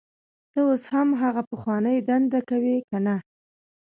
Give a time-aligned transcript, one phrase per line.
[0.51, 3.15] ته اوس هم هغه پخوانۍ دنده کوې کنه